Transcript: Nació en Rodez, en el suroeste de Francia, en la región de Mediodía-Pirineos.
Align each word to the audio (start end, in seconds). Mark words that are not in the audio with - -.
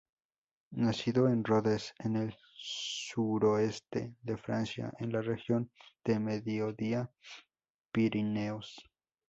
Nació 0.77 1.27
en 1.29 1.43
Rodez, 1.43 1.93
en 1.99 2.15
el 2.15 2.35
suroeste 2.57 4.15
de 4.23 4.35
Francia, 4.35 4.91
en 4.97 5.11
la 5.11 5.21
región 5.21 5.69
de 6.03 6.17
Mediodía-Pirineos. 6.19 8.77